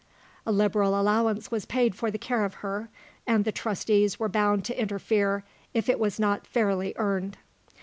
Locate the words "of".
2.43-2.55